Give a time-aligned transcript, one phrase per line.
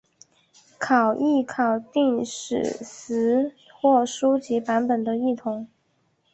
[0.79, 5.67] 考异考订史实或书籍版本的异同。